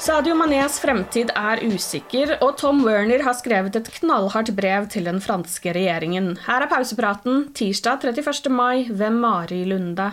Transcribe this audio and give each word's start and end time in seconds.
Sadio 0.00 0.32
Manés 0.32 0.78
fremtid 0.80 1.28
er 1.36 1.60
usikker, 1.60 2.30
og 2.40 2.54
Tom 2.56 2.78
Werner 2.86 3.20
har 3.20 3.34
skrevet 3.36 3.74
et 3.76 3.90
knallhardt 3.98 4.48
brev 4.56 4.86
til 4.88 5.04
den 5.04 5.18
franske 5.20 5.74
regjeringen. 5.76 6.38
Her 6.46 6.64
er 6.64 6.70
pausepraten 6.70 7.50
tirsdag 7.52 8.06
31. 8.08 8.48
mai 8.48 8.86
ved 8.88 9.18
Mari 9.20 9.60
Lunde. 9.68 10.06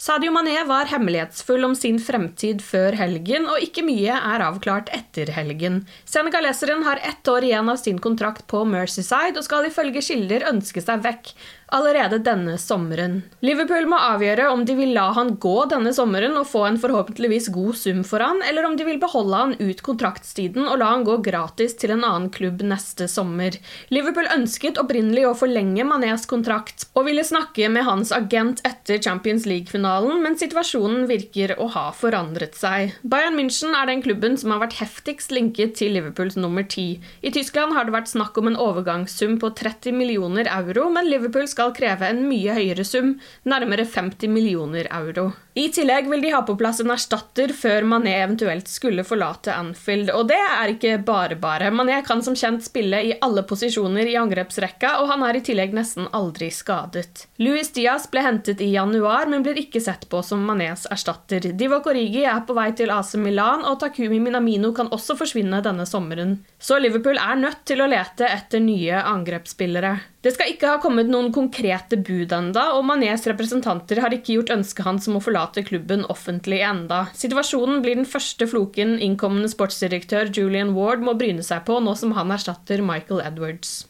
Sadio 0.00 0.32
Mané 0.32 0.56
var 0.68 0.88
hemmelighetsfull 0.88 1.68
om 1.68 1.76
sin 1.76 2.00
fremtid 2.00 2.64
før 2.64 2.96
helgen, 2.96 3.44
og 3.48 3.60
ikke 3.60 3.84
mye 3.84 4.16
er 4.16 4.42
avklart 4.44 4.88
etter 4.96 5.28
helgen. 5.36 5.82
Senegaleseren 6.08 6.84
har 6.88 7.04
ett 7.04 7.28
år 7.28 7.44
igjen 7.44 7.68
av 7.72 7.76
sin 7.80 8.00
kontrakt 8.00 8.44
på 8.48 8.64
Mercyside 8.64 9.36
og 9.36 9.44
skal 9.44 9.68
ifølge 9.68 10.04
kilder 10.04 10.48
ønske 10.48 10.80
seg 10.84 11.04
vekk 11.04 11.32
allerede 11.74 12.18
denne 12.22 12.54
sommeren. 12.60 13.18
Liverpool 13.42 13.88
må 13.90 13.98
avgjøre 13.98 14.48
om 14.52 14.62
de 14.66 14.76
vil 14.78 14.92
la 14.94 15.08
han 15.16 15.34
gå 15.42 15.54
denne 15.70 15.92
sommeren 15.96 16.36
og 16.38 16.46
få 16.50 16.62
en 16.68 16.78
forhåpentligvis 16.80 17.48
god 17.54 17.78
sum 17.78 18.02
for 18.06 18.22
han, 18.22 18.42
eller 18.46 18.68
om 18.68 18.76
de 18.78 18.86
vil 18.86 19.00
beholde 19.02 19.40
han 19.40 19.54
ut 19.58 19.82
kontraktstiden 19.86 20.68
og 20.70 20.78
la 20.80 20.92
han 20.92 21.06
gå 21.06 21.18
gratis 21.26 21.74
til 21.80 21.94
en 21.96 22.04
annen 22.06 22.30
klubb 22.34 22.62
neste 22.66 23.08
sommer. 23.10 23.58
Liverpool 23.90 24.28
ønsket 24.34 24.78
opprinnelig 24.82 25.26
å 25.26 25.34
forlenge 25.38 25.86
Manés 25.86 26.26
kontrakt 26.30 26.86
og 26.94 27.08
ville 27.08 27.24
snakke 27.26 27.70
med 27.72 27.86
hans 27.88 28.12
agent 28.14 28.62
etter 28.66 29.02
Champions 29.02 29.46
League-finalen, 29.48 30.22
men 30.22 30.38
situasjonen 30.38 31.08
virker 31.10 31.56
å 31.58 31.68
ha 31.74 31.88
forandret 31.96 32.54
seg. 32.58 32.94
Bayern 33.02 33.36
München 33.38 33.74
er 33.76 33.90
den 33.90 34.04
klubben 34.06 34.38
som 34.38 34.54
har 34.54 34.62
vært 34.62 34.78
heftigst 34.78 35.34
linket 35.34 35.76
til 35.80 35.96
Liverpools 35.96 36.38
nummer 36.38 36.66
ti. 36.66 37.00
I 37.26 37.34
Tyskland 37.34 37.74
har 37.74 37.86
det 37.88 37.96
vært 37.96 38.12
snakk 38.12 38.38
om 38.38 38.52
en 38.52 38.60
overgangssum 38.60 39.36
på 39.42 39.50
30 39.58 39.96
millioner 39.96 40.48
euro, 40.52 40.86
men 40.94 41.10
Liverpool 41.10 41.48
skal 41.56 41.72
kreve 41.72 42.12
en 42.12 42.26
mye 42.28 42.52
høyere 42.52 42.84
sum, 42.84 43.16
nærmere 43.48 43.88
50 43.88 44.28
millioner 44.28 44.90
euro. 44.92 45.30
I 45.56 45.70
tillegg 45.72 46.10
vil 46.10 46.20
de 46.20 46.34
ha 46.34 46.42
på 46.44 46.52
plass 46.60 46.82
en 46.82 46.90
erstatter 46.92 47.48
før 47.56 47.86
Mané 47.88 48.12
eventuelt 48.20 48.68
skulle 48.68 49.06
forlate 49.08 49.54
Anfield, 49.56 50.10
og 50.12 50.26
det 50.28 50.36
er 50.36 50.74
ikke 50.74 50.98
bare 51.00 51.38
bare. 51.40 51.70
Mané 51.72 52.02
kan 52.04 52.20
som 52.20 52.36
kjent 52.36 52.66
spille 52.66 52.98
i 53.00 53.14
alle 53.24 53.40
posisjoner 53.48 54.10
i 54.10 54.18
angrepsrekka, 54.20 54.98
og 55.00 55.08
han 55.14 55.24
er 55.24 55.38
i 55.38 55.40
tillegg 55.46 55.72
nesten 55.72 56.10
aldri 56.12 56.50
skadet. 56.52 57.24
Luis 57.40 57.72
Diaz 57.72 58.04
ble 58.12 58.26
hentet 58.26 58.60
i 58.60 58.68
januar, 58.74 59.30
men 59.32 59.46
blir 59.46 59.56
ikke 59.62 59.80
sett 59.80 60.04
på 60.12 60.20
som 60.20 60.44
Manés 60.44 60.84
erstatter. 60.92 61.48
Divock 61.56 61.88
Origi 61.88 62.26
er 62.28 62.44
på 62.44 62.56
vei 62.58 62.68
til 62.76 62.92
AC 62.92 63.14
Milan, 63.16 63.64
og 63.64 63.80
Takumi 63.80 64.20
Minamino 64.20 64.74
kan 64.76 64.92
også 64.92 65.16
forsvinne 65.16 65.62
denne 65.64 65.88
sommeren. 65.88 66.36
Så 66.60 66.76
Liverpool 66.84 67.16
er 67.16 67.40
nødt 67.40 67.64
til 67.64 67.80
å 67.80 67.88
lete 67.88 68.28
etter 68.28 68.60
nye 68.60 69.00
angrepsspillere. 69.08 69.94
Det 70.26 70.32
skal 70.34 70.48
ikke 70.50 70.70
ha 70.72 70.78
kommet 70.82 71.06
noen 71.06 71.28
konkrete 71.46 71.98
bud 72.02 72.32
enda, 72.34 72.72
og 72.76 72.84
Manés 72.88 73.26
representanter 73.30 74.00
har 74.02 74.14
ikke 74.14 74.34
gjort 74.36 74.52
ønsket 74.56 74.86
hans 74.86 75.08
om 75.10 75.18
å 75.18 75.22
forlate 75.22 75.64
klubben 75.66 76.04
offentlig 76.12 76.60
enda. 76.66 77.06
Situasjonen 77.14 77.82
blir 77.84 77.98
den 78.00 78.08
første 78.08 78.48
floken 78.50 78.96
innkommende 78.98 79.50
sportsdirektør 79.52 80.32
Julian 80.34 80.74
Ward 80.76 81.04
må 81.06 81.14
bryne 81.18 81.44
seg 81.46 81.64
på 81.68 81.78
nå 81.80 81.94
som 81.98 82.16
han 82.18 82.34
erstatter 82.34 82.82
Michael 82.82 83.22
Edwards. 83.24 83.84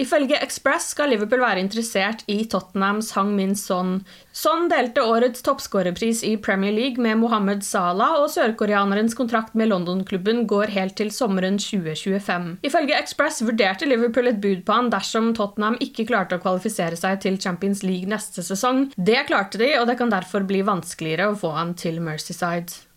Ifølge 0.00 0.38
Express 0.40 0.94
skal 0.94 1.10
Liverpool 1.12 1.42
være 1.42 1.60
interessert 1.60 2.22
i 2.30 2.38
Tottenhams 2.48 3.10
Hang 3.16 3.34
Min 3.36 3.52
Son. 3.58 3.98
Son 4.32 4.68
delte 4.70 5.04
årets 5.04 5.44
toppskårerpris 5.44 6.22
i 6.24 6.36
Premier 6.40 6.72
League 6.72 7.02
med 7.02 7.18
Mohammed 7.20 7.60
Salah, 7.66 8.16
og 8.22 8.30
sørkoreanerens 8.32 9.16
kontrakt 9.18 9.54
med 9.58 9.68
London-klubben 9.68 10.46
går 10.48 10.72
helt 10.72 10.96
til 10.96 11.12
sommeren 11.12 11.60
2025. 11.60 12.50
Ifølge 12.64 12.96
Express 12.96 13.42
vurderte 13.44 13.88
Liverpool 13.88 14.32
et 14.32 14.40
bud 14.40 14.64
på 14.64 14.78
han 14.78 14.92
dersom 14.94 15.34
Tottenham 15.36 15.76
ikke 15.84 16.08
klarte 16.08 16.38
å 16.38 16.42
kvalifisere 16.42 16.96
seg 16.96 17.20
til 17.26 17.36
Champions 17.40 17.84
League 17.84 18.08
neste 18.08 18.46
sesong. 18.46 18.86
Det 18.96 19.26
klarte 19.28 19.60
de, 19.60 19.74
og 19.82 19.90
det 19.90 20.00
kan 20.00 20.12
derfor 20.12 20.48
bli 20.48 20.64
vanskeligere 20.64 21.28
å 21.28 21.40
få 21.40 21.52
han 21.58 21.76
til 21.76 22.00
Mercyside. 22.00 22.89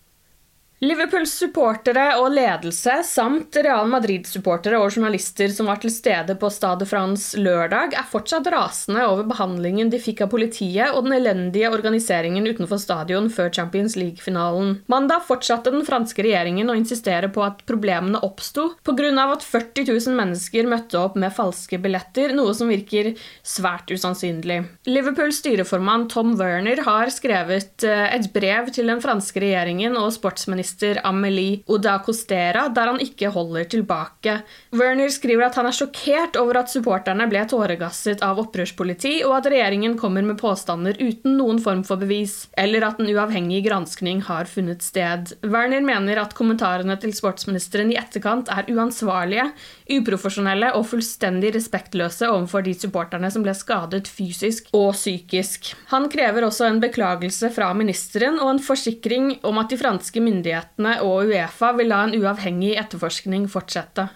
Liverpools 0.84 1.32
supportere 1.40 2.18
og 2.20 2.34
ledelse 2.36 2.98
samt 3.08 3.56
Real 3.64 3.88
Madrid-supportere 3.88 4.76
og 4.84 4.92
journalister 4.92 5.52
som 5.56 5.70
var 5.70 5.78
til 5.80 5.94
stede 5.94 6.34
på 6.36 6.50
Stade 6.52 6.84
France 6.90 7.40
lørdag, 7.40 7.94
er 7.96 8.10
fortsatt 8.12 8.50
rasende 8.52 9.06
over 9.08 9.24
behandlingen 9.30 9.88
de 9.94 10.02
fikk 10.04 10.26
av 10.26 10.34
politiet 10.34 10.92
og 10.92 11.06
den 11.06 11.16
elendige 11.16 11.70
organiseringen 11.72 12.50
utenfor 12.50 12.82
stadion 12.84 13.30
før 13.32 13.54
Champions 13.56 13.96
League-finalen. 13.96 14.74
Mandag 14.92 15.24
fortsatte 15.30 15.72
den 15.72 15.86
franske 15.88 16.26
regjeringen 16.26 16.68
å 16.68 16.76
insistere 16.76 17.32
på 17.32 17.46
at 17.48 17.64
problemene 17.70 18.20
oppsto 18.20 18.74
pga. 18.84 19.08
at 19.24 19.48
40 19.48 19.88
000 19.88 20.20
mennesker 20.20 20.68
møtte 20.68 21.00
opp 21.00 21.16
med 21.16 21.32
falske 21.32 21.80
billetter, 21.80 22.36
noe 22.36 22.52
som 22.52 22.68
virker 22.68 23.14
svært 23.40 23.88
usannsynlig. 23.88 24.60
Liverpools 24.92 25.40
styreformann 25.40 26.10
Tom 26.12 26.36
Werner 26.36 26.84
har 26.84 27.08
skrevet 27.14 27.88
eh, 27.88 28.06
et 28.20 28.28
brev 28.36 28.68
til 28.76 28.92
den 28.92 29.00
franske 29.04 29.40
regjeringen 29.40 29.96
og 29.96 30.12
sportsministeren 30.18 30.73
statsminister 30.74 31.00
Amelie 31.04 31.64
Oda 31.68 32.00
Costera, 32.00 32.68
der 32.70 32.88
han 32.88 33.00
ikke 33.00 33.30
holder 33.30 33.66
tilbake. 33.70 34.42
Werner 34.72 35.10
skriver 35.10 35.48
at 35.48 35.56
han 35.56 35.68
er 35.68 35.76
sjokkert 35.76 36.38
over 36.38 36.60
at 36.60 36.72
supporterne 36.72 37.28
ble 37.30 37.44
tåregasset 37.46 38.24
av 38.24 38.40
opprørspoliti, 38.42 39.24
og 39.24 39.38
at 39.38 39.50
regjeringen 39.52 39.98
kommer 39.98 40.24
med 40.24 40.40
påstander 40.40 40.98
uten 41.00 41.38
noen 41.38 41.60
form 41.62 41.84
for 41.84 41.98
bevis, 41.98 42.48
eller 42.58 42.86
at 42.88 43.00
en 43.00 43.10
uavhengig 43.10 43.64
granskning 43.68 44.24
har 44.28 44.46
funnet 44.46 44.82
sted. 44.84 45.36
Werner 45.44 45.82
mener 45.82 46.22
at 46.22 46.34
kommentarene 46.34 46.98
til 47.00 47.14
sportsministeren 47.14 47.92
i 47.94 48.00
etterkant 48.00 48.50
er 48.50 48.70
uansvarlige, 48.74 49.50
uprofesjonelle 49.94 50.74
og 50.78 50.88
fullstendig 50.90 51.54
respektløse 51.56 52.30
overfor 52.30 52.66
de 52.66 52.76
supporterne 52.78 53.30
som 53.32 53.44
ble 53.46 53.54
skadet 53.58 54.08
fysisk 54.10 54.72
og 54.74 54.94
psykisk. 54.96 55.74
Han 55.94 56.10
krever 56.12 56.48
også 56.48 56.68
en 56.70 56.82
beklagelse 56.84 57.52
fra 57.54 57.72
ministeren 57.78 58.40
og 58.42 58.56
en 58.56 58.64
forsikring 58.64 59.38
om 59.46 59.60
at 59.62 59.72
de 59.72 59.80
franske 59.80 60.22
myndighetene 60.24 60.53
myndighetene 60.54 61.02
og 61.02 61.30
Uefa 61.30 61.74
vil 61.78 61.90
la 61.90 62.04
en 62.06 62.16
uavhengig 62.16 62.76
etterforskning 62.78 63.48
fortsette. 63.50 64.10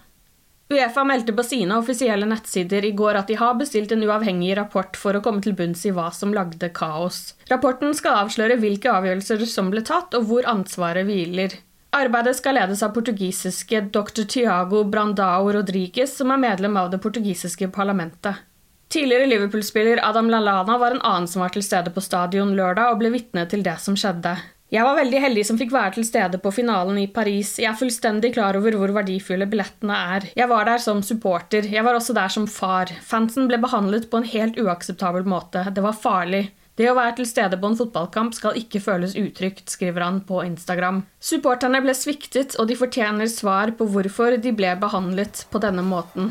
Uefa 0.70 1.02
meldte 1.04 1.32
på 1.32 1.42
sine 1.42 1.78
offisielle 1.78 2.26
nettsider 2.28 2.84
i 2.84 2.92
går 2.92 3.16
at 3.16 3.28
de 3.28 3.38
har 3.40 3.54
bestilt 3.56 3.90
en 3.92 4.02
uavhengig 4.04 4.54
rapport 4.58 4.96
for 4.96 5.16
å 5.16 5.22
komme 5.24 5.40
til 5.40 5.56
bunns 5.56 5.86
i 5.86 5.92
hva 5.96 6.10
som 6.12 6.34
lagde 6.34 6.68
kaos. 6.76 7.34
Rapporten 7.48 7.94
skal 7.94 8.26
avsløre 8.26 8.58
hvilke 8.60 8.92
avgjørelser 8.92 9.46
som 9.48 9.70
ble 9.70 9.80
tatt, 9.80 10.12
og 10.14 10.28
hvor 10.28 10.44
ansvaret 10.44 11.08
hviler. 11.08 11.56
Arbeidet 11.96 12.36
skal 12.36 12.58
ledes 12.60 12.82
av 12.84 12.92
portugisiske 12.92 13.80
dr. 13.94 14.26
Tiago 14.28 14.84
Brandao 14.84 15.48
Rodriguez, 15.56 16.12
som 16.18 16.30
er 16.34 16.44
medlem 16.44 16.76
av 16.76 16.92
det 16.92 17.00
portugisiske 17.00 17.70
parlamentet. 17.72 18.44
Tidligere 18.92 19.28
Liverpool-spiller 19.28 20.04
Adam 20.04 20.28
Lallana 20.28 20.76
var 20.80 20.92
en 20.92 21.00
annen 21.00 21.28
som 21.28 21.40
var 21.40 21.56
til 21.56 21.64
stede 21.64 21.92
på 21.96 22.04
stadion 22.04 22.52
lørdag 22.56 22.92
og 22.92 23.00
ble 23.00 23.12
vitne 23.16 23.48
til 23.48 23.64
det 23.64 23.80
som 23.80 23.96
skjedde. 23.96 24.36
Jeg 24.68 24.84
var 24.84 24.98
veldig 24.98 25.20
heldig 25.22 25.42
som 25.48 25.56
fikk 25.56 25.70
være 25.72 25.94
til 25.94 26.04
stede 26.04 26.38
på 26.44 26.50
finalen 26.52 26.98
i 27.00 27.06
Paris. 27.08 27.54
Jeg 27.56 27.70
er 27.70 27.78
fullstendig 27.80 28.34
klar 28.34 28.58
over 28.58 28.74
hvor 28.76 28.90
verdifulle 28.98 29.46
billettene 29.48 29.96
er. 30.16 30.26
Jeg 30.36 30.50
var 30.50 30.68
der 30.68 30.82
som 30.84 31.00
supporter. 31.00 31.64
Jeg 31.72 31.86
var 31.86 31.96
også 31.96 32.12
der 32.12 32.28
som 32.34 32.44
far. 32.44 32.92
Fansen 33.00 33.48
ble 33.48 33.56
behandlet 33.62 34.10
på 34.12 34.20
en 34.20 34.28
helt 34.28 34.60
uakseptabel 34.60 35.24
måte. 35.24 35.64
Det 35.72 35.84
var 35.84 35.96
farlig. 35.96 36.50
Det 36.76 36.84
å 36.86 36.94
være 36.94 37.16
til 37.16 37.26
stede 37.26 37.56
på 37.58 37.70
en 37.72 37.78
fotballkamp 37.80 38.36
skal 38.36 38.60
ikke 38.60 38.82
føles 38.84 39.16
utrygt, 39.18 39.64
skriver 39.72 40.04
han 40.04 40.20
på 40.28 40.44
Instagram. 40.44 41.00
Supporterne 41.18 41.80
ble 41.82 41.96
sviktet, 41.96 42.54
og 42.60 42.68
de 42.68 42.76
fortjener 42.78 43.32
svar 43.32 43.72
på 43.74 43.88
hvorfor 43.88 44.36
de 44.36 44.52
ble 44.54 44.76
behandlet 44.84 45.46
på 45.50 45.64
denne 45.64 45.82
måten. 45.82 46.30